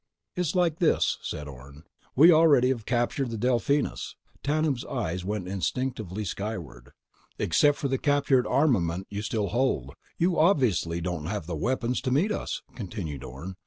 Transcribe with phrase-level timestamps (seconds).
[0.35, 1.83] _"It's like this," said Orne.
[2.15, 6.93] "We already have recaptured the Delphinus." Tanub's eyes went instinctively skyward.
[7.37, 12.09] "Except for the captured armament you still hold, you obviously don't have the weapons to
[12.09, 13.57] meet us," continued Orne.